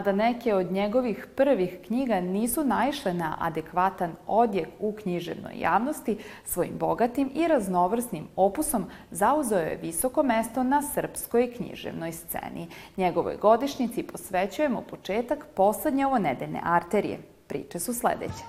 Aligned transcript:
mada 0.00 0.12
neke 0.12 0.54
od 0.54 0.72
njegovih 0.72 1.26
prvih 1.36 1.78
knjiga 1.86 2.20
nisu 2.20 2.64
naišle 2.64 3.14
na 3.14 3.36
adekvatan 3.40 4.12
odjek 4.26 4.68
u 4.78 4.92
književnoj 4.92 5.52
javnosti, 5.58 6.18
svojim 6.44 6.78
bogatim 6.78 7.30
i 7.34 7.48
raznovrsnim 7.48 8.28
opusom 8.36 8.86
zauzeo 9.10 9.58
je 9.58 9.76
visoko 9.82 10.22
mesto 10.22 10.62
na 10.62 10.82
srpskoj 10.82 11.52
književnoj 11.56 12.12
sceni. 12.12 12.68
Njegovoj 12.96 13.36
godišnjici 13.36 14.02
posvećujemo 14.02 14.82
početak 14.90 15.46
poslednje 15.54 16.06
ovo 16.06 16.18
nedeljne 16.18 16.60
arterije. 16.64 17.18
Priče 17.46 17.78
su 17.78 17.94
sledeće. 17.94 18.44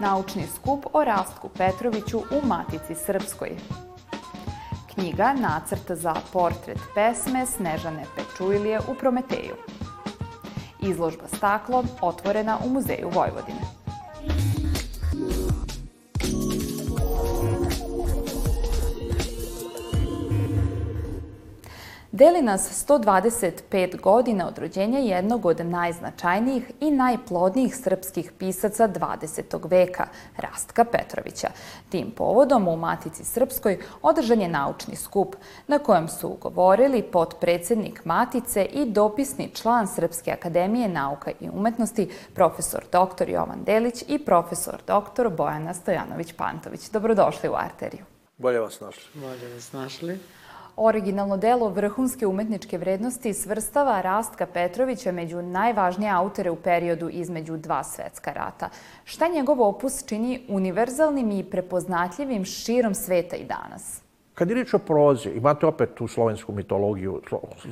Naučni 0.00 0.42
skup 0.54 0.86
o 0.92 1.04
Rastku 1.04 1.48
Petroviću 1.48 2.18
u 2.18 2.46
Matici 2.46 2.94
Srpskoj. 2.94 3.50
Knjiga 4.94 5.34
Nacrt 5.40 5.90
za 5.90 6.14
portret 6.32 6.78
pesme 6.94 7.46
Snežane 7.46 8.04
Pečujlije 8.16 8.80
u 8.80 8.94
Prometeju. 8.94 9.73
Izložba 10.84 11.24
staklo 11.36 11.84
otvorena 12.00 12.58
u 12.64 12.68
Muzeju 12.68 13.10
Vojvodine. 13.14 13.83
Deli 22.14 22.42
nas 22.42 22.86
125 22.88 24.00
godina 24.00 24.48
od 24.48 24.58
rođenja 24.58 24.98
jednog 24.98 25.46
od 25.46 25.66
najznačajnijih 25.66 26.70
i 26.80 26.90
najplodnijih 26.90 27.76
srpskih 27.76 28.32
pisaca 28.38 28.88
20. 28.88 29.70
veka, 29.70 30.06
Rastka 30.36 30.84
Petrovića. 30.84 31.48
Tim 31.88 32.10
povodom 32.10 32.68
u 32.68 32.76
Matici 32.76 33.24
Srpskoj 33.24 33.78
održan 34.02 34.40
je 34.40 34.48
naučni 34.48 34.96
skup, 34.96 35.36
na 35.66 35.78
kojem 35.78 36.08
su 36.08 36.36
govorili 36.40 37.02
potpredsednik 37.02 38.04
Matice 38.04 38.64
i 38.64 38.90
dopisni 38.90 39.50
član 39.54 39.86
Srpske 39.86 40.32
akademije 40.32 40.88
nauka 40.88 41.30
i 41.40 41.48
umetnosti, 41.48 42.10
profesor 42.34 42.84
dr. 42.92 43.28
Jovan 43.28 43.64
Delić 43.64 44.04
i 44.08 44.18
profesor 44.18 44.76
dr. 44.86 45.28
Bojana 45.28 45.74
Stojanović-Pantović. 45.74 46.92
Dobrodošli 46.92 47.48
u 47.48 47.54
Arteriju. 47.54 48.04
Bolje 48.38 48.60
vas 48.60 48.80
našli. 48.80 49.04
Bolje 49.14 49.54
vas 49.54 49.72
našli. 49.72 50.18
Originalno 50.76 51.36
delo 51.36 51.68
vrhunske 51.68 52.26
umetničke 52.26 52.78
vrednosti 52.78 53.34
svrstava 53.34 54.00
Rastka 54.00 54.46
Petrovića 54.46 55.12
među 55.12 55.42
najvažnije 55.42 56.10
autore 56.10 56.50
u 56.50 56.56
periodu 56.56 57.08
između 57.08 57.56
dva 57.56 57.84
svetska 57.84 58.32
rata. 58.32 58.68
Šta 59.04 59.28
njegov 59.28 59.62
opus 59.62 60.04
čini 60.06 60.40
univerzalnim 60.48 61.30
i 61.30 61.44
prepoznatljivim 61.44 62.44
širom 62.44 62.94
sveta 62.94 63.36
i 63.36 63.44
danas? 63.44 64.02
Kad 64.34 64.48
je 64.48 64.54
riječ 64.54 64.74
o 64.74 64.78
prozi, 64.78 65.28
imate 65.28 65.66
opet 65.66 65.94
tu 65.94 66.08
slovensku 66.08 66.52
mitologiju, 66.52 67.20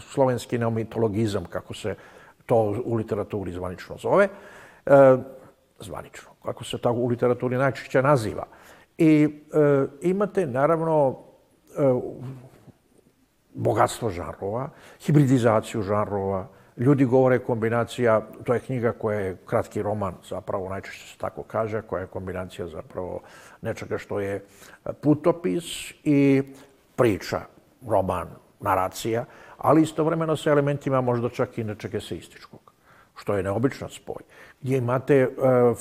slovenski 0.01 0.59
neomitologizam, 0.59 1.45
kako 1.45 1.75
se 1.75 1.95
to 2.47 2.83
u 2.85 2.95
literaturi 2.95 3.53
zvanično 3.53 3.97
zove, 3.99 4.29
e, 4.87 5.17
zvanično, 5.81 6.31
kako 6.45 6.65
se 6.65 6.79
to 6.79 6.93
u 6.93 7.07
literaturi 7.07 7.57
najčešće 7.57 8.03
naziva. 8.03 8.47
I 8.99 9.29
e, 9.53 9.87
imate, 10.01 10.47
naravno, 10.47 11.19
e, 11.79 11.83
bogatstvo 13.55 14.11
žanrova, 14.11 14.71
hibridizaciju 15.01 15.83
žanrova, 15.83 16.49
Ljudi 16.77 17.05
govore 17.05 17.39
kombinacija, 17.39 18.21
to 18.45 18.55
je 18.55 18.61
knjiga 18.61 18.93
koja 18.93 19.19
je 19.21 19.37
kratki 19.47 19.83
roman, 19.83 20.15
zapravo 20.29 20.69
najčešće 20.69 21.09
se 21.09 21.19
tako 21.19 21.43
kaže, 21.43 21.83
koja 21.83 22.01
je 22.01 22.07
kombinacija 22.07 22.67
zapravo 22.69 23.21
nečega 23.63 23.99
što 23.99 24.21
je 24.21 24.45
putopis 25.01 25.93
i 26.05 26.43
priča, 26.97 27.41
roman, 27.89 28.29
naracija, 28.61 29.25
ali 29.59 29.83
istovremeno 29.83 30.37
sa 30.37 30.51
elementima 30.51 31.01
možda 31.01 31.29
čak 31.29 31.59
i 31.59 31.65
nečega 31.65 31.99
eseističkog 31.99 32.62
što 33.23 33.37
je 33.37 33.43
neobičan 33.43 33.89
spoj, 33.89 34.23
gdje 34.63 34.79
imate 34.79 35.15
e, 35.15 35.29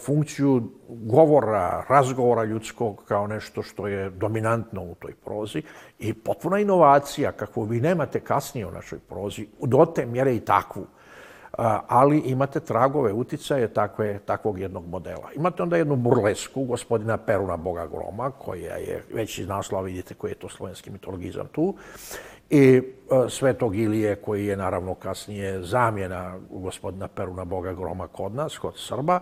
funkciju 0.05 0.63
govora, 0.89 1.85
razgovora 1.89 2.43
ljudskog 2.43 3.03
kao 3.07 3.27
nešto 3.27 3.63
što 3.63 3.87
je 3.87 4.09
dominantno 4.09 4.83
u 4.83 4.95
toj 4.95 5.13
prozi 5.25 5.63
i 5.99 6.13
potpuna 6.13 6.59
inovacija 6.59 7.31
kakvu 7.31 7.63
vi 7.63 7.81
nemate 7.81 8.19
kasnije 8.19 8.67
u 8.67 8.71
našoj 8.71 8.99
prozi, 8.99 9.47
do 9.61 9.85
te 9.85 10.05
mjere 10.05 10.35
i 10.35 10.39
takvu, 10.39 10.85
ali 11.87 12.19
imate 12.19 12.59
tragove 12.59 13.13
uticaje 13.13 13.73
takve, 13.73 14.19
takvog 14.19 14.59
jednog 14.59 14.87
modela. 14.87 15.29
Imate 15.35 15.63
onda 15.63 15.77
jednu 15.77 15.95
burlesku 15.95 16.63
gospodina 16.63 17.17
Peruna 17.17 17.57
Boga 17.57 17.87
Groma, 17.87 18.31
koja 18.31 18.75
je 18.75 19.03
već 19.13 19.39
iz 19.39 19.47
naslova, 19.47 19.83
vidite 19.83 20.13
koji 20.13 20.31
je 20.31 20.35
to 20.35 20.49
slovenski 20.49 20.89
mitologizam 20.89 21.47
tu, 21.51 21.75
i 22.49 22.77
e, 22.77 22.81
Svetog 23.29 23.75
Ilije, 23.75 24.15
koji 24.15 24.45
je 24.45 24.57
naravno 24.57 24.95
kasnije 24.95 25.63
zamjena 25.63 26.37
gospodina 26.49 27.07
Peruna 27.07 27.45
Boga 27.45 27.73
Groma 27.73 28.07
kod 28.07 28.35
nas, 28.35 28.57
kod 28.57 28.73
Srba. 28.77 29.19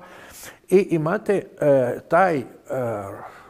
I 0.70 0.88
imate 0.90 1.44
e, 1.62 2.00
taj, 2.08 2.38
e, 2.38 2.44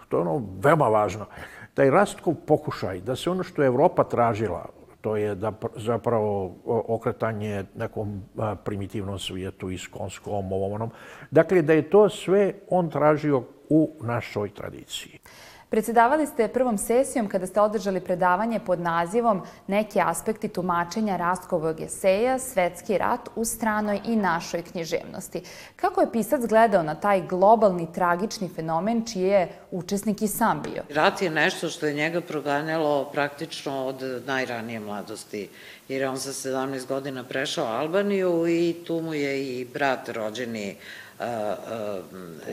to 0.10 0.18
je 0.18 0.22
ono 0.22 0.44
veoma 0.62 0.88
važno, 0.88 1.26
taj 1.74 1.90
rastkov 1.90 2.34
pokušaj 2.48 3.00
da 3.00 3.16
se 3.16 3.30
ono 3.30 3.44
što 3.44 3.62
je 3.62 3.68
Evropa 3.68 4.04
tražila, 4.04 4.66
to 5.02 5.16
je 5.16 5.36
da 5.36 5.54
zapravo 5.76 6.56
okretanje 6.66 7.66
nekom 7.76 8.22
primitivnom 8.66 9.20
svijetu, 9.20 9.70
iskonskom, 9.70 10.54
ovom 10.54 10.74
onom. 10.74 10.92
Dakle, 11.32 11.62
da 11.62 11.74
je 11.74 11.90
to 11.90 12.10
sve 12.10 12.54
on 12.70 12.90
tražio 12.90 13.44
u 13.70 13.92
našoj 14.02 14.50
tradiciji. 14.50 15.20
Predsedavali 15.70 16.26
ste 16.26 16.48
prvom 16.48 16.78
sesijom 16.78 17.28
kada 17.28 17.48
ste 17.48 17.62
održali 17.62 18.00
predavanje 18.00 18.60
pod 18.60 18.80
nazivom 18.80 19.42
Neki 19.68 20.00
aspekti 20.02 20.48
tumačenja 20.48 21.18
Rastkovog 21.18 21.82
eseja 21.82 22.40
Svetski 22.40 22.98
rat 22.98 23.30
u 23.36 23.46
stranoj 23.46 24.00
i 24.06 24.16
našoj 24.16 24.62
književnosti. 24.62 25.42
Kako 25.76 26.02
je 26.02 26.12
pisac 26.12 26.42
gledao 26.46 26.84
na 26.84 26.96
taj 26.96 27.22
globalni 27.22 27.94
tragični 27.94 28.50
fenomen 28.56 29.06
čiji 29.06 29.24
je 29.24 29.50
učesnik 29.72 30.22
i 30.22 30.28
sam 30.28 30.62
bio? 30.62 30.84
Rat 30.90 31.22
je 31.22 31.30
nešto 31.30 31.70
što 31.70 31.86
je 31.86 31.94
njega 31.94 32.22
proganjalo 32.22 33.06
praktično 33.06 33.86
od 33.86 34.24
najranije 34.26 34.80
mladosti, 34.80 35.50
jer 35.88 36.02
je 36.02 36.10
on 36.10 36.20
sa 36.20 36.30
17 36.30 36.88
godina 36.88 37.24
prešao 37.24 37.66
Albaniju 37.66 38.48
i 38.48 38.76
tu 38.88 39.02
mu 39.02 39.14
je 39.14 39.60
i 39.60 39.66
brat 39.66 40.10
rođeni 40.10 40.76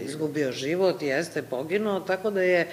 izgubio 0.04 0.52
život, 0.52 1.02
jeste 1.02 1.42
poginuo, 1.42 2.00
tako 2.00 2.30
da 2.30 2.42
je 2.42 2.68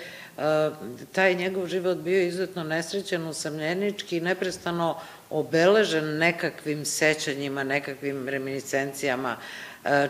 taj 1.12 1.36
njegov 1.36 1.68
život 1.68 1.98
bio 1.98 2.22
izuzetno 2.22 2.64
nesrećen, 2.64 3.28
usamljenički, 3.28 4.22
neprestano 4.22 4.96
obeležen 5.30 6.18
nekakvim 6.18 6.86
sećanjima, 6.86 7.64
nekakvim 7.64 8.30
reminiscencijama. 8.30 9.38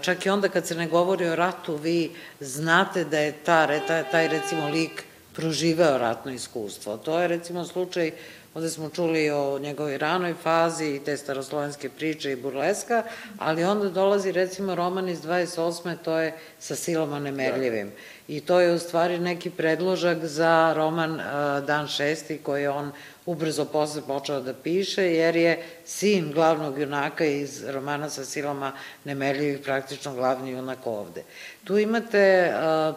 Čak 0.01 0.25
i 0.25 0.29
onda 0.29 0.49
kad 0.49 0.67
se 0.67 0.75
ne 0.75 0.87
govori 0.87 1.25
o 1.25 1.35
ratu, 1.35 1.75
vi 1.75 2.11
znate 2.39 3.05
da 3.05 3.19
je 3.19 3.31
ta, 3.31 3.67
taj 4.11 4.27
recimo 4.27 4.67
lik 4.67 5.03
proživeo 5.33 5.97
ratno 5.97 6.31
iskustvo. 6.31 6.97
To 6.97 7.19
je 7.19 7.27
recimo 7.27 7.65
slučaj 7.65 8.11
Ovde 8.53 8.69
smo 8.69 8.89
čuli 8.89 9.29
o 9.29 9.59
njegovoj 9.59 9.97
ranoj 9.97 10.33
fazi 10.43 10.85
i 10.85 10.99
te 10.99 11.17
staroslovenske 11.17 11.89
priče 11.89 12.31
i 12.31 12.35
burleska, 12.35 13.03
ali 13.37 13.63
onda 13.63 13.89
dolazi 13.89 14.31
recimo 14.31 14.75
roman 14.75 15.09
iz 15.09 15.21
28. 15.21 15.95
to 16.03 16.17
je 16.17 16.33
sa 16.59 16.75
silama 16.75 17.19
nemerljivim. 17.19 17.91
I 18.27 18.41
to 18.41 18.59
je 18.59 18.73
u 18.73 18.79
stvari 18.79 19.19
neki 19.19 19.49
predložak 19.49 20.25
za 20.25 20.73
roman 20.75 21.21
Dan 21.67 21.87
šesti 21.87 22.37
koji 22.37 22.67
on 22.67 22.91
ubrzo 23.25 23.65
posle 23.65 24.01
počeo 24.07 24.41
da 24.41 24.53
piše, 24.53 25.03
jer 25.03 25.35
je 25.35 25.63
sin 25.85 26.31
glavnog 26.31 26.79
junaka 26.79 27.25
iz 27.25 27.63
romana 27.63 28.09
sa 28.09 28.25
silama 28.25 28.71
nemerljivih 29.03 29.59
praktično 29.59 30.13
glavni 30.13 30.51
junak 30.51 30.87
ovde. 30.87 31.23
Tu 31.63 31.77
imate 31.77 32.53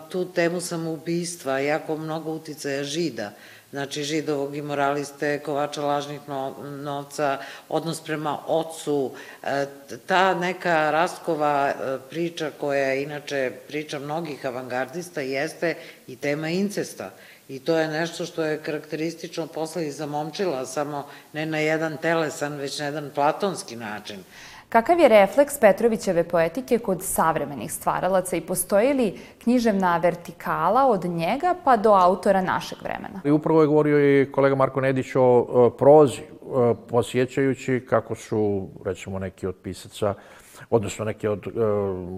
tu 0.09 0.25
temu 0.25 0.61
samoubistva, 0.61 1.59
jako 1.59 1.97
mnogo 1.97 2.31
uticaja 2.31 2.85
žida, 2.85 3.33
znači 3.77 4.03
židovog 4.03 4.57
i 4.57 4.63
moraliste, 4.63 5.39
kovača 5.45 5.83
lažnih 5.85 6.21
novca, 6.63 7.39
odnos 7.69 8.01
prema 8.01 8.39
ocu, 8.47 9.13
e, 9.43 9.67
ta 10.07 10.35
neka 10.35 10.91
Rastkova 10.91 11.69
e, 11.69 11.99
priča 12.11 12.51
koja 12.61 12.87
je 12.87 13.03
inače 13.03 13.53
priča 13.69 13.99
mnogih 13.99 14.47
avangardista 14.47 15.21
jeste 15.21 15.75
i 16.07 16.17
tema 16.17 16.49
incesta. 16.49 17.11
I 17.49 17.59
to 17.59 17.77
je 17.79 17.89
nešto 17.89 18.27
što 18.27 18.45
je 18.45 18.63
karakteristično 18.63 19.47
posle 19.47 19.87
i 19.87 19.93
za 19.93 20.07
momčila, 20.07 20.67
samo 20.67 21.09
ne 21.33 21.47
na 21.47 21.59
jedan 21.59 21.97
telesan, 21.97 22.57
već 22.57 22.79
na 22.79 22.85
jedan 22.85 23.11
platonski 23.15 23.77
način. 23.77 24.25
Kakav 24.69 25.01
je 25.01 25.09
refleks 25.09 25.59
Petrovićeve 25.61 26.25
poetike 26.25 26.79
kod 26.79 27.03
savremenih 27.03 27.73
stvaralaca 27.73 28.37
i 28.37 28.41
postoji 28.41 28.93
li 28.95 29.19
književna 29.43 29.99
vertikala 29.99 30.87
od 30.87 31.05
njega 31.05 31.55
pa 31.65 31.77
do 31.77 31.93
autora 31.93 32.43
našeg 32.43 32.79
vremena? 32.83 33.21
I 33.25 33.31
upravo 33.31 33.61
je 33.61 33.67
govorio 33.67 34.23
i 34.23 34.33
kolega 34.33 34.55
Marko 34.55 34.81
Nedić 34.81 35.07
o 35.17 35.71
prozi, 35.79 36.23
posjećajući 36.89 37.87
kako 37.89 38.15
su, 38.15 38.69
recimo, 38.85 39.19
neki 39.19 39.47
od 39.47 39.55
pisaca, 39.63 40.15
odnosno 40.71 41.05
neki 41.05 41.29
od 41.29 41.47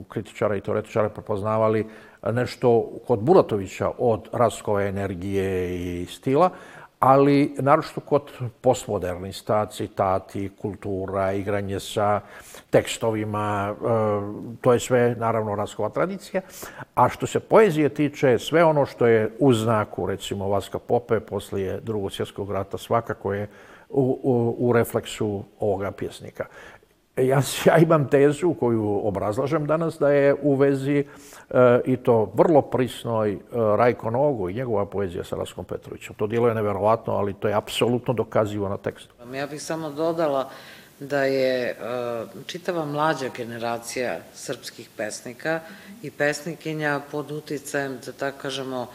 kritičara 0.09 0.56
i 0.56 0.61
teoretičara 0.61 1.09
prepoznavali 1.09 1.87
nešto 2.33 2.91
kod 3.06 3.19
Bulatovića 3.19 3.91
od 3.99 4.29
Raskove 4.33 4.89
energije 4.89 5.77
i 5.81 6.06
stila, 6.06 6.50
ali 6.99 7.55
naročito 7.59 8.00
kod 8.00 8.23
postmodernista, 8.61 9.67
citati, 9.67 10.50
kultura, 10.61 11.33
igranje 11.33 11.81
sa 11.81 12.21
tekstovima, 12.71 13.75
e, 13.75 13.85
to 14.61 14.73
je 14.73 14.81
sve 14.81 15.15
naravno 15.19 15.55
raskova 15.55 15.89
tradicija. 15.89 16.41
A 16.95 17.09
što 17.09 17.27
se 17.27 17.41
poezije 17.41 17.89
tiče, 17.89 18.39
sve 18.39 18.65
ono 18.65 18.87
što 18.87 19.06
je 19.06 19.31
u 19.39 19.53
znaku, 19.53 20.06
recimo 20.06 20.49
Vaska 20.49 20.79
Pope, 20.79 21.21
poslije 21.21 21.81
drugog 21.81 22.12
svjetskog 22.12 22.50
rata, 22.50 22.79
svakako 22.79 23.33
je 23.33 23.49
u, 23.89 24.19
u, 24.23 24.69
u 24.69 24.73
refleksu 24.73 25.45
ovoga 25.61 25.91
pjesnika. 25.91 26.45
Ja, 27.23 27.43
ja 27.67 27.79
imam 27.79 28.09
tezu 28.09 28.55
koju 28.55 29.00
obrazlažem 29.05 29.67
danas 29.67 29.99
da 29.99 30.11
je 30.11 30.35
u 30.43 30.55
vezi 30.55 30.99
e, 30.99 31.05
i 31.85 31.97
to 31.97 32.32
vrlo 32.35 32.62
prisnoj 32.62 33.32
e, 33.32 33.38
Rajko 33.53 34.11
Nogu 34.11 34.50
i 34.50 34.55
njegova 34.55 34.87
poezija 34.87 35.25
sa 35.25 35.37
Raskom 35.37 35.65
Petrovićem. 35.65 36.15
To 36.15 36.26
djeluje 36.26 36.55
neverovatno, 36.55 37.12
ali 37.12 37.35
to 37.35 37.49
je 37.49 37.55
apsolutno 37.55 38.15
dokazivo 38.15 38.69
na 38.69 38.76
tekstu. 38.76 39.15
Ja 39.35 39.47
bih 39.47 39.62
samo 39.62 39.91
dodala 39.91 40.50
da 41.00 41.25
je 41.25 41.70
e, 41.70 41.75
čitava 42.47 42.85
mlađa 42.85 43.29
generacija 43.37 44.19
srpskih 44.35 44.88
pesnika 44.97 45.61
i 46.03 46.11
pesnikinja 46.11 47.00
pod 47.11 47.31
uticajem, 47.31 47.99
da 48.06 48.12
tako 48.12 48.38
kažemo, 48.43 48.87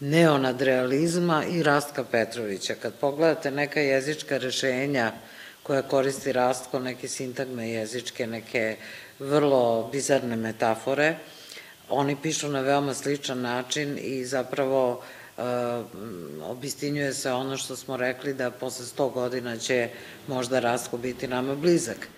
neonadrealizma 0.00 1.44
i 1.44 1.62
Rastka 1.62 2.04
Petrovića. 2.04 2.74
Kad 2.82 2.94
pogledate 2.94 3.50
neka 3.50 3.80
jezička 3.80 4.38
rešenja 4.38 5.12
koja 5.70 5.82
koristi 5.82 6.32
Rastko, 6.32 6.78
neke 6.78 7.08
sintagme 7.08 7.68
jezičke, 7.70 8.26
neke 8.26 8.76
vrlo 9.18 9.88
bizarne 9.92 10.36
metafore, 10.36 11.14
oni 11.88 12.16
pišu 12.22 12.48
na 12.48 12.60
veoma 12.60 12.94
sličan 12.94 13.40
način 13.40 13.98
i 14.02 14.24
zapravo 14.24 14.90
uh, 14.90 15.44
obistinjuje 16.42 17.12
se 17.14 17.32
ono 17.32 17.56
što 17.56 17.76
smo 17.76 17.96
rekli 17.96 18.34
da 18.34 18.50
posle 18.50 18.86
100 18.86 19.12
godina 19.12 19.56
će 19.56 19.88
možda 20.28 20.60
Rastko 20.60 20.96
biti 20.96 21.28
nama 21.28 21.54
blizak. 21.54 22.08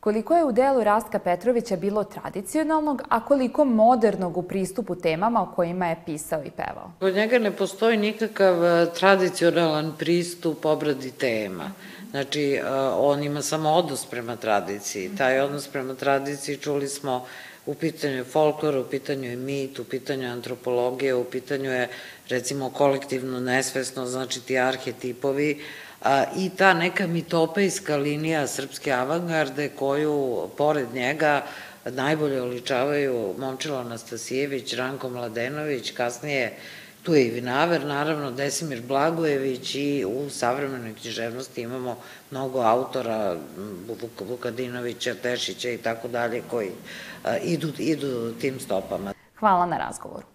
Koliko 0.00 0.36
je 0.36 0.44
u 0.44 0.52
delu 0.52 0.84
Rastka 0.84 1.18
Petrovića 1.18 1.76
bilo 1.76 2.04
tradicionalnog, 2.04 3.02
a 3.08 3.24
koliko 3.24 3.64
modernog 3.64 4.36
u 4.36 4.42
pristupu 4.42 4.94
temama 4.94 5.42
o 5.42 5.54
kojima 5.54 5.88
je 5.88 5.96
pisao 6.06 6.44
i 6.44 6.50
pevao? 6.50 6.92
Kod 6.98 7.14
njega 7.14 7.38
ne 7.38 7.50
postoji 7.50 7.96
nikakav 7.96 8.64
e, 8.64 8.86
tradicionalan 8.94 9.92
pristup 9.98 10.64
obradi 10.64 11.10
tema. 11.10 11.70
Znači, 12.10 12.42
e, 12.42 12.62
on 12.96 13.22
ima 13.22 13.42
samo 13.42 13.70
odnos 13.70 14.06
prema 14.06 14.36
tradiciji. 14.36 15.10
Taj 15.18 15.40
odnos 15.40 15.68
prema 15.68 15.94
tradiciji 15.94 16.56
čuli 16.56 16.88
smo 16.88 17.24
u 17.66 17.74
pitanju 17.74 18.14
je 18.14 18.24
folklor, 18.24 18.76
u 18.76 18.84
pitanju 18.84 19.30
je 19.30 19.36
mit, 19.36 19.78
u 19.78 19.84
pitanju 19.84 20.22
je 20.22 20.30
antropologija, 20.30 21.16
u 21.16 21.24
pitanju 21.24 21.70
je 21.70 21.88
recimo 22.28 22.70
kolektivno 22.70 23.40
nesvesno, 23.40 24.06
znači 24.06 24.40
ti 24.40 24.58
arhetipovi, 24.58 25.62
i 26.36 26.50
ta 26.50 26.74
neka 26.74 27.06
mitopejska 27.06 27.96
linija 27.96 28.46
srpske 28.46 28.92
avangarde 28.92 29.68
koju 29.68 30.48
pored 30.56 30.94
njega 30.94 31.42
najbolje 31.84 32.42
oličavaju 32.42 33.34
Momčilo 33.38 33.78
Anastasijević, 33.78 34.74
Ranko 34.74 35.08
Mladenović, 35.08 35.90
kasnije 35.90 36.56
tu 37.02 37.14
je 37.14 37.26
i 37.26 37.30
Vinaver, 37.30 37.86
naravno 37.86 38.30
Desimir 38.30 38.82
Blagojević 38.82 39.74
i 39.74 40.04
u 40.04 40.30
savremenoj 40.30 40.94
književnosti 40.94 41.62
imamo 41.62 41.96
mnogo 42.30 42.60
autora, 42.60 43.36
Vukadinovića, 44.20 45.14
Tešića 45.14 45.70
i 45.70 45.78
tako 45.78 46.08
dalje, 46.08 46.42
koji 46.50 46.70
idu, 47.42 47.72
idu 47.78 48.32
tim 48.32 48.60
stopama. 48.60 49.14
Hvala 49.38 49.66
na 49.66 49.78
razgovoru. 49.78 50.26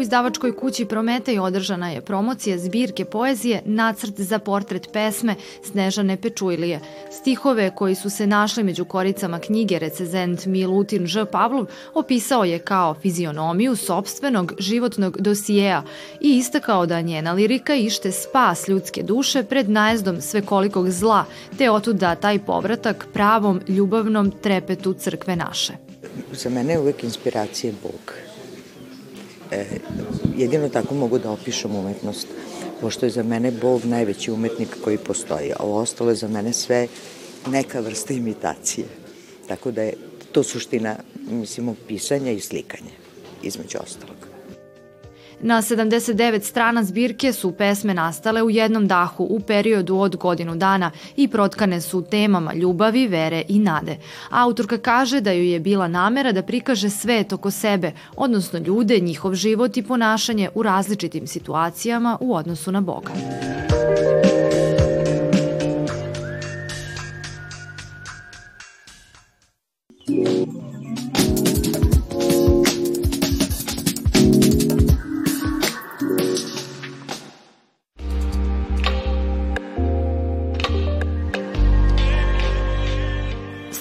Izdavačkoj 0.00 0.56
kući 0.56 0.84
Prometej 0.84 1.38
održana 1.38 1.90
je 1.90 2.00
promocija 2.00 2.58
zbirke 2.58 3.04
poezije 3.04 3.62
Nacrt 3.64 4.20
za 4.20 4.38
portret 4.38 4.88
pesme 4.92 5.34
Snežane 5.64 6.16
Pečujlije. 6.16 6.80
Stihove 7.10 7.74
koji 7.74 7.94
su 7.94 8.10
se 8.10 8.26
našli 8.26 8.64
među 8.64 8.84
koricama 8.84 9.38
knjige 9.38 9.78
recezent 9.78 10.46
Milutin 10.46 11.06
Ž. 11.06 11.24
Pavlov 11.24 11.66
opisao 11.94 12.44
je 12.44 12.58
kao 12.58 12.94
fizionomiju 12.94 13.76
sobstvenog 13.76 14.52
životnog 14.58 15.20
dosijeja 15.20 15.82
i 16.20 16.36
istakao 16.36 16.86
da 16.86 17.00
njena 17.00 17.32
lirika 17.32 17.74
ište 17.74 18.12
spas 18.12 18.68
ljudske 18.68 19.02
duše 19.02 19.42
pred 19.42 19.70
najezdom 19.70 20.20
svekolikog 20.20 20.90
zla, 20.90 21.24
te 21.58 21.70
otud 21.70 21.96
da 21.96 22.14
taj 22.14 22.38
povratak 22.38 23.06
pravom 23.12 23.60
ljubavnom 23.68 24.30
trepetu 24.30 24.94
crkve 24.94 25.36
naše. 25.36 25.72
Za 26.32 26.50
mene 26.50 26.72
je 26.72 26.78
uvek 26.78 27.04
inspiracija 27.04 27.72
Bog 27.82 28.31
E, 29.52 29.64
jedino 30.36 30.68
tako 30.68 30.94
mogu 30.94 31.18
da 31.18 31.30
opišem 31.30 31.76
umetnost, 31.76 32.26
pošto 32.80 33.06
je 33.06 33.10
za 33.10 33.22
mene 33.22 33.50
Bog 33.50 33.84
najveći 33.84 34.32
umetnik 34.32 34.68
koji 34.84 34.98
postoji, 34.98 35.52
a 35.52 35.64
ostalo 35.64 36.10
je 36.10 36.16
za 36.16 36.28
mene 36.28 36.52
sve 36.52 36.86
neka 37.46 37.80
vrsta 37.80 38.14
imitacije. 38.14 38.86
Tako 39.48 39.70
da 39.70 39.82
je 39.82 39.92
to 40.32 40.42
suština, 40.42 40.96
mislimo, 41.30 41.74
pisanja 41.88 42.32
i 42.32 42.40
slikanja, 42.40 42.90
između 43.42 43.78
ostalog. 43.82 44.31
Na 45.44 45.62
79 45.62 46.42
strana 46.42 46.84
zbirke 46.84 47.32
su 47.32 47.52
pesme 47.52 47.94
nastale 47.94 48.42
u 48.42 48.50
jednom 48.50 48.88
dahu 48.88 49.24
u 49.24 49.40
periodu 49.40 49.96
od 49.96 50.16
godinu 50.16 50.56
dana 50.56 50.90
i 51.16 51.28
protkane 51.28 51.80
su 51.80 52.02
temama 52.02 52.54
ljubavi, 52.54 53.06
vere 53.06 53.42
i 53.48 53.58
nade. 53.58 53.96
Autorka 54.30 54.78
kaže 54.78 55.20
da 55.20 55.32
ju 55.32 55.44
je 55.44 55.60
bila 55.60 55.88
namera 55.88 56.32
da 56.32 56.42
prikaže 56.42 56.90
svet 56.90 57.32
oko 57.32 57.50
sebe, 57.50 57.92
odnosno 58.16 58.58
ljude, 58.58 59.00
njihov 59.00 59.34
život 59.34 59.76
i 59.76 59.82
ponašanje 59.82 60.48
u 60.54 60.62
različitim 60.62 61.26
situacijama 61.26 62.18
u 62.20 62.34
odnosu 62.34 62.72
na 62.72 62.80
Boga. 62.80 63.12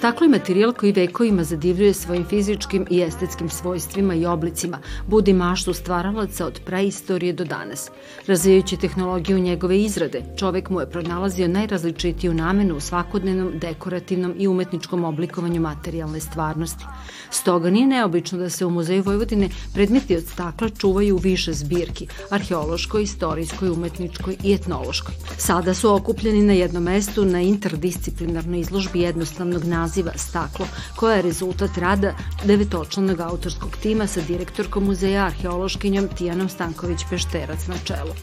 Staklo 0.01 0.25
je 0.25 0.29
materijal 0.29 0.73
koji 0.73 0.91
vekovima 0.91 1.43
zadivljuje 1.43 1.93
svojim 1.93 2.25
fizičkim 2.25 2.85
i 2.89 3.01
estetskim 3.01 3.49
svojstvima 3.49 4.15
i 4.15 4.25
oblicima, 4.25 4.79
budi 5.07 5.33
maštu 5.33 5.73
stvaralaca 5.73 6.45
od 6.45 6.59
praistorije 6.65 7.33
do 7.33 7.45
danas. 7.45 7.89
Razvijajući 8.27 8.77
tehnologiju 8.77 9.39
njegove 9.39 9.81
izrade, 9.81 10.23
čovek 10.37 10.69
mu 10.69 10.79
je 10.79 10.89
pronalazio 10.89 11.47
najrazličitiju 11.47 12.33
namenu 12.33 12.75
u 12.75 12.79
svakodnevnom, 12.79 13.51
dekorativnom 13.59 14.33
i 14.37 14.47
umetničkom 14.47 15.03
oblikovanju 15.03 15.61
materijalne 15.61 16.19
stvarnosti. 16.19 16.85
Stoga 17.29 17.69
nije 17.69 17.87
neobično 17.87 18.37
da 18.37 18.49
se 18.49 18.65
u 18.65 18.69
Muzeju 18.69 19.03
Vojvodine 19.03 19.49
predmeti 19.73 20.17
od 20.17 20.23
stakla 20.23 20.69
čuvaju 20.69 21.15
u 21.15 21.19
više 21.19 21.53
zbirki, 21.53 22.07
arheološkoj, 22.29 23.03
istorijskoj, 23.03 23.69
umetničkoj 23.69 24.35
i 24.43 24.53
etnološkoj. 24.53 25.15
Sada 25.37 25.73
su 25.73 25.93
okupljeni 25.93 26.41
na 26.41 26.53
jednom 26.53 26.83
mestu 26.83 27.25
na 27.25 27.41
interdisciplinarnoj 27.41 28.59
izložbi 28.59 29.01
jednostavnog 29.01 29.63
naziva 29.63 29.90
Staklo, 30.15 30.65
koja 30.95 31.15
je 31.15 31.21
rezultat 31.21 31.77
rada 31.77 32.13
devetočlanog 32.45 33.19
autorskog 33.19 33.77
tima 33.81 34.07
sa 34.07 34.21
direktorkom 34.21 34.83
muzeja 34.83 35.25
arheološkinjom 35.25 36.07
Tijanom 36.17 36.49
Stanković-Pešterac 36.49 37.67
na 37.67 37.75
čelu. 37.85 38.13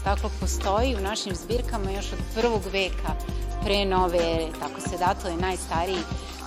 Staklo 0.00 0.30
postoji 0.40 0.96
u 0.96 1.00
našim 1.00 1.34
zbirkama 1.34 1.90
još 1.90 2.12
od 2.12 2.18
prvog 2.34 2.62
veka 2.72 3.12
pre 3.64 3.84
nove 3.84 4.18
ere, 4.18 4.48
tako 4.60 4.80
se 4.80 4.98
dato 4.98 5.28
je 5.28 5.36
najstariji 5.36 6.02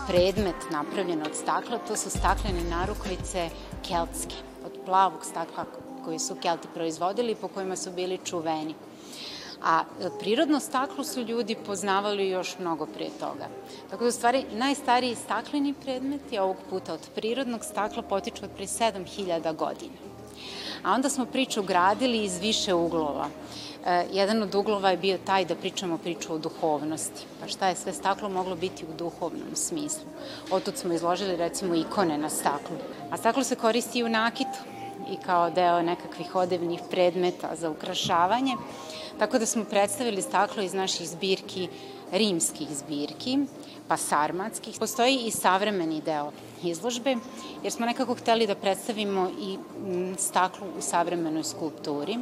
predmet 0.08 0.56
napravljen 0.72 1.22
od 1.22 1.36
stakla, 1.36 1.78
to 1.88 1.96
su 1.96 2.10
staklene 2.10 2.64
narukvice 2.70 3.50
keltske, 3.88 4.36
od 4.66 4.72
plavog 4.86 5.26
stakla 5.26 5.66
koji 6.06 6.20
su 6.20 6.36
kelti 6.36 6.68
proizvodili 6.74 7.36
po 7.36 7.48
kojima 7.48 7.76
su 7.76 7.92
bili 7.92 8.20
čuveni. 8.26 8.76
A 9.66 9.84
e, 10.02 10.10
prirodno 10.20 10.60
staklo 10.60 11.04
su 11.04 11.22
ljudi 11.22 11.56
poznavali 11.66 12.30
još 12.30 12.60
mnogo 12.60 12.86
prije 12.86 13.10
toga. 13.20 13.48
Tako 13.90 14.04
da 14.04 14.08
u 14.08 14.12
stvari 14.12 14.46
najstariji 14.52 15.16
stakleni 15.16 15.74
predmeti 15.74 16.40
ovog 16.40 16.58
puta 16.70 16.94
od 16.94 17.10
prirodnog 17.16 17.66
stakla 17.66 18.02
potiču 18.02 18.46
od 18.46 18.52
pre 18.56 18.66
7000 18.66 19.56
godina. 19.56 19.94
A 20.84 20.94
onda 20.94 21.10
smo 21.10 21.26
priču 21.26 21.64
gradili 21.64 22.24
iz 22.24 22.38
više 22.40 22.74
uglova. 22.74 23.28
E, 23.86 24.06
jedan 24.12 24.44
od 24.44 24.56
uglova 24.56 24.90
je 24.90 24.98
bio 24.98 25.18
taj 25.26 25.46
da 25.46 25.56
pričamo 25.56 25.98
priču 25.98 26.34
o 26.34 26.38
duhovnosti. 26.38 27.26
Pa 27.42 27.48
šta 27.48 27.68
je 27.68 27.76
sve 27.76 27.94
staklo 27.94 28.30
moglo 28.30 28.56
biti 28.56 28.86
u 28.86 28.98
duhovnom 28.98 29.56
smislu? 29.56 30.06
Otud 30.52 30.78
smo 30.78 30.94
izložili 30.94 31.36
recimo 31.36 31.76
ikone 31.76 32.18
na 32.18 32.30
staklu. 32.30 32.78
A 33.12 33.18
staklo 33.18 33.44
se 33.44 33.56
koristi 33.56 34.00
i 34.00 34.04
u 34.04 34.10
nakitu 34.10 34.75
i 35.12 35.18
kao 35.26 35.50
deo 35.50 35.82
nekakvih 35.82 36.36
odevnih 36.36 36.82
predmeta 36.92 37.56
za 37.56 37.70
ukrašavanje. 37.70 38.56
Tako 39.20 39.40
da 39.40 39.46
smo 39.46 39.64
predstavili 39.64 40.22
staklo 40.22 40.64
iz 40.64 40.74
naših 40.74 41.10
zbirki, 41.10 41.68
rimskih 42.12 42.68
zbirki, 42.72 43.40
pa 43.88 43.98
sarmatskih. 43.98 44.76
Postoji 44.80 45.18
i 45.26 45.32
savremeni 45.32 46.02
deo 46.02 46.32
izložbe, 46.64 47.16
jer 47.64 47.72
smo 47.72 47.86
nekako 47.86 48.16
hteli 48.16 48.48
da 48.48 48.56
predstavimo 48.56 49.30
i 49.40 49.58
staklo 50.18 50.68
u 50.78 50.82
savremenoj 50.82 51.44
skulpturi. 51.44 52.18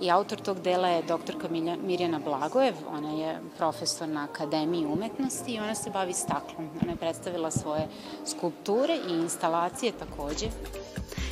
I 0.00 0.10
autor 0.10 0.40
tog 0.40 0.60
dela 0.60 0.88
je 0.88 1.02
doktorka 1.02 1.48
Mirjana 1.86 2.18
Blagojev, 2.18 2.74
ona 2.90 3.10
je 3.10 3.38
profesor 3.56 4.08
na 4.08 4.24
Akademiji 4.24 4.86
umetnosti 4.86 5.52
i 5.52 5.58
ona 5.58 5.74
se 5.74 5.90
bavi 5.90 6.12
staklom. 6.12 6.68
Ona 6.82 6.92
je 6.92 6.96
predstavila 6.96 7.50
svoje 7.50 7.88
skulpture 8.26 8.98
i 9.08 9.12
instalacije 9.12 9.92
takođe. 9.92 10.46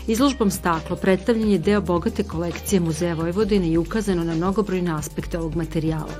Izložbom 0.07 0.51
Staklo 0.51 0.97
predstavljen 0.97 1.51
je 1.51 1.59
deo 1.59 1.81
bogate 1.81 2.25
kolekcije 2.25 2.81
Muzeja 2.81 3.15
Vojvodine 3.15 3.69
i 3.69 3.79
ukazano 3.79 4.25
na 4.25 4.35
mnogobrojne 4.35 4.95
aspekte 4.95 5.39
ovog 5.39 5.57
materijala. 5.57 6.15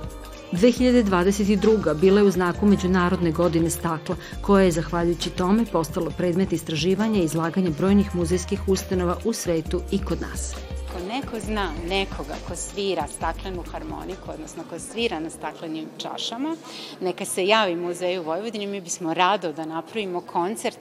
2022. 0.53 1.95
bila 2.01 2.21
je 2.21 2.27
u 2.27 2.31
znaku 2.31 2.67
Međunarodne 2.67 3.33
godine 3.33 3.71
stakla, 3.71 4.17
koja 4.43 4.65
je, 4.65 4.71
zahvaljujući 4.71 5.31
tome, 5.31 5.65
postalo 5.73 6.11
predmet 6.17 6.53
istraživanja 6.53 7.21
i 7.21 7.25
izlaganja 7.25 7.71
brojnih 7.79 8.17
muzejskih 8.17 8.69
ustanova 8.69 9.17
u 9.25 9.33
svetu 9.33 9.81
i 9.91 9.99
kod 9.99 10.21
nas 10.21 10.55
neko 11.09 11.41
zna 11.41 11.73
nekoga 11.89 12.35
ko 12.49 12.57
svira 12.57 13.07
staklenu 13.17 13.65
harmoniku, 13.73 14.31
odnosno 14.35 14.63
ko 14.71 14.79
svira 14.79 15.21
na 15.21 15.31
staklenim 15.31 15.87
čašama, 15.99 16.57
neka 17.01 17.25
se 17.25 17.47
javi 17.47 17.77
Muzeju 17.77 18.23
Vojvodine, 18.23 18.67
mi 18.67 18.81
bismo 18.81 19.15
rado 19.15 19.53
da 19.53 19.65
napravimo 19.65 20.21
koncert 20.21 20.79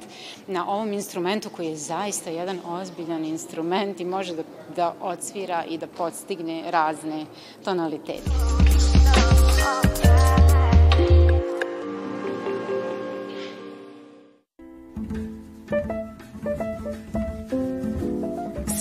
na 0.47 0.69
ovom 0.69 0.93
instrumentu 0.93 1.49
koji 1.49 1.67
je 1.67 1.75
zaista 1.75 2.29
jedan 2.29 2.59
ozbiljan 2.65 3.25
instrument 3.25 3.99
i 3.99 4.05
može 4.05 4.35
da, 4.35 4.43
da 4.75 4.95
odsvira 5.01 5.63
i 5.69 5.77
da 5.77 5.87
podstigne 5.87 6.63
razne 6.71 7.25
tonalitete. 7.63 8.31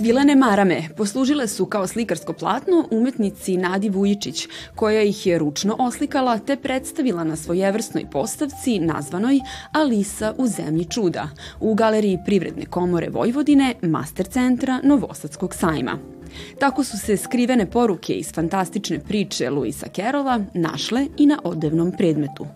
Svilene 0.06 0.36
marame 0.36 0.88
poslužile 0.96 1.48
su 1.48 1.66
kao 1.66 1.86
slikarsko 1.86 2.32
platno 2.32 2.88
umetnici 2.90 3.56
Nadi 3.56 3.88
Vujičić, 3.88 4.48
koja 4.74 5.02
ih 5.02 5.26
je 5.26 5.38
ručno 5.38 5.76
oslikala 5.78 6.38
te 6.38 6.56
predstavila 6.56 7.24
na 7.24 7.36
svojevrsnoj 7.36 8.06
postavci 8.12 8.78
nazvanoj 8.78 9.40
Alisa 9.72 10.34
u 10.38 10.46
zemlji 10.46 10.84
čuda 10.84 11.28
u 11.60 11.74
Galeriji 11.74 12.18
Privredne 12.24 12.66
komore 12.66 13.08
Vojvodine, 13.08 13.74
Master 13.82 14.26
centra 14.26 14.80
Novosadskog 14.84 15.54
sajma. 15.54 15.98
Tako 16.60 16.84
su 16.84 16.98
se 16.98 17.16
skrivene 17.16 17.70
poruke 17.70 18.12
iz 18.12 18.32
fantastične 18.32 18.98
priče 18.98 19.50
Luisa 19.50 19.88
Kerola 19.88 20.40
našle 20.54 21.06
i 21.16 21.26
na 21.26 21.38
odevnom 21.44 21.92
predmetu. 21.98 22.46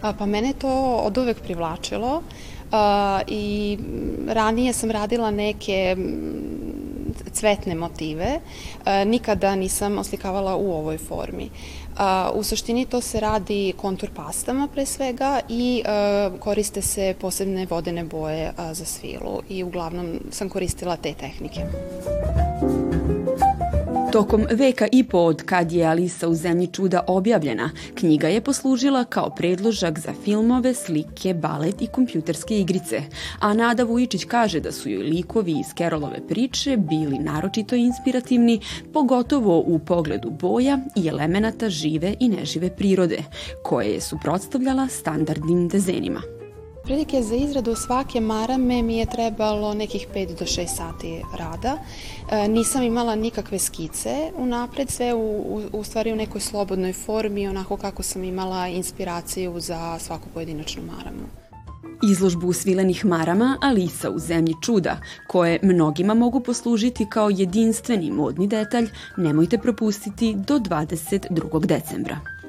Pa, 0.00 0.12
pa 0.12 0.26
mene 0.26 0.52
to 0.52 0.68
od 1.04 1.18
uvek 1.18 1.42
privlačilo 1.42 2.22
i 3.26 3.78
ranije 4.28 4.72
sam 4.72 4.90
radila 4.90 5.30
neke 5.30 5.96
cvetne 7.32 7.74
motive. 7.74 8.40
Nikada 9.06 9.56
nisam 9.56 9.98
oslikavala 9.98 10.56
u 10.56 10.72
ovoj 10.72 10.98
formi. 10.98 11.50
U 12.34 12.42
suštini 12.42 12.86
to 12.86 13.00
se 13.00 13.20
radi 13.20 13.72
kontur 13.76 14.10
pastama 14.14 14.68
pre 14.74 14.86
svega 14.86 15.40
i 15.48 15.82
koriste 16.38 16.82
se 16.82 17.14
posebne 17.20 17.66
vodene 17.70 18.04
boje 18.04 18.52
za 18.72 18.84
svilu 18.84 19.42
i 19.48 19.64
uglavnom 19.64 20.20
sam 20.30 20.48
koristila 20.48 20.96
te 20.96 21.14
tehnike. 21.14 21.60
Tokom 24.12 24.46
veka 24.50 24.86
i 24.92 25.04
po 25.04 25.18
od 25.18 25.42
kad 25.42 25.72
je 25.72 25.86
Alisa 25.86 26.28
u 26.28 26.34
zemlji 26.34 26.66
čuda 26.66 27.04
objavljena, 27.06 27.70
knjiga 27.94 28.28
je 28.28 28.40
poslužila 28.40 29.04
kao 29.04 29.30
predložak 29.30 29.98
za 29.98 30.12
filmove, 30.24 30.74
slike, 30.74 31.34
balet 31.34 31.82
i 31.82 31.86
kompjuterske 31.86 32.58
igrice, 32.58 33.02
a 33.40 33.54
Nada 33.54 33.84
Vujičić 33.84 34.24
kaže 34.24 34.60
da 34.60 34.72
su 34.72 34.90
joj 34.90 35.02
likovi 35.02 35.52
iz 35.52 35.74
Kerolove 35.74 36.26
priče 36.28 36.76
bili 36.76 37.18
naročito 37.18 37.74
inspirativni, 37.74 38.60
pogotovo 38.92 39.58
u 39.58 39.78
pogledu 39.78 40.30
boja 40.30 40.78
i 40.96 41.08
elemenata 41.08 41.70
žive 41.70 42.14
i 42.20 42.28
nežive 42.28 42.76
prirode, 42.76 43.22
koje 43.62 43.86
je 43.86 44.00
suprotstavljala 44.00 44.88
standardnim 44.88 45.68
dezenima. 45.68 46.41
Prilike 46.84 47.22
za 47.22 47.34
izradu 47.34 47.74
svake 47.74 48.20
marame 48.20 48.82
mi 48.82 48.96
je 48.96 49.06
trebalo 49.06 49.74
nekih 49.74 50.06
5 50.14 50.38
do 50.38 50.44
6 50.44 50.66
sati 50.66 51.22
rada. 51.38 51.78
E, 52.30 52.48
nisam 52.48 52.82
imala 52.82 53.14
nikakve 53.16 53.58
skice 53.58 54.30
unapred, 54.36 54.90
sve 54.90 55.14
u, 55.14 55.18
u, 55.18 55.62
u 55.72 55.84
stvari 55.84 56.12
u 56.12 56.16
nekoj 56.16 56.40
slobodnoj 56.40 56.92
formi, 56.92 57.48
onako 57.48 57.76
kako 57.76 58.02
sam 58.02 58.24
imala 58.24 58.68
inspiraciju 58.68 59.60
za 59.60 59.98
svaku 59.98 60.28
pojedinačnu 60.34 60.82
maramu. 60.82 61.22
Izložbu 62.10 62.52
svilenih 62.52 63.04
marama 63.04 63.58
Alisa 63.60 64.10
u 64.10 64.18
zemlji 64.18 64.54
čuda, 64.62 65.00
koje 65.26 65.58
mnogima 65.62 66.14
mogu 66.14 66.40
poslužiti 66.40 67.06
kao 67.10 67.30
jedinstveni 67.30 68.10
modni 68.10 68.46
detalj, 68.46 68.88
nemojte 69.16 69.58
propustiti 69.58 70.34
do 70.34 70.58
22. 70.58 71.66
decembra. 71.66 72.41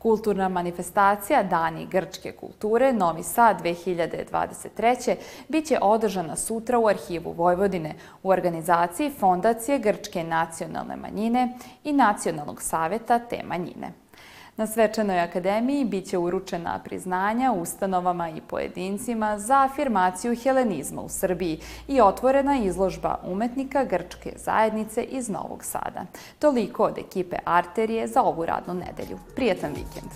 Kulturna 0.00 0.48
manifestacija 0.48 1.42
Dani 1.42 1.86
grčke 1.86 2.32
kulture 2.32 2.92
Novi 2.92 3.22
Sad 3.22 3.62
2023. 3.62 5.16
biće 5.48 5.78
održana 5.82 6.36
sutra 6.36 6.78
u 6.78 6.86
Arhivu 6.88 7.32
Vojvodine 7.32 7.94
u 8.22 8.30
organizaciji 8.30 9.10
Fondacije 9.10 9.78
Grčke 9.78 10.24
nacionalne 10.24 10.96
manjine 10.96 11.58
i 11.84 11.92
Nacionalnog 11.92 12.62
saveta 12.62 13.18
te 13.18 13.42
manjine. 13.44 13.92
Na 14.60 14.66
Svečanoj 14.66 15.20
akademiji 15.20 15.84
biće 15.84 16.18
uručena 16.18 16.80
priznanja 16.84 17.52
ustanovama 17.52 18.28
i 18.28 18.40
pojedincima 18.48 19.38
za 19.38 19.62
afirmaciju 19.62 20.36
helenizma 20.42 21.02
u 21.02 21.08
Srbiji 21.08 21.60
i 21.88 22.00
otvorena 22.00 22.58
izložba 22.58 23.18
umetnika 23.24 23.84
Grčke 23.84 24.32
zajednice 24.36 25.02
iz 25.02 25.28
Novog 25.28 25.64
Sada. 25.64 26.04
Toliko 26.38 26.84
od 26.84 26.98
ekipe 26.98 27.36
Arterije 27.44 28.06
za 28.06 28.22
ovu 28.22 28.46
radnu 28.46 28.74
nedelju. 28.74 29.18
Prijetan 29.34 29.70
vikend! 29.70 30.10